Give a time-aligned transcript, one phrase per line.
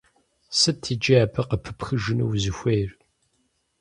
[0.57, 2.89] Сыт иджы абы къыпыпхыжыну узыхуейр?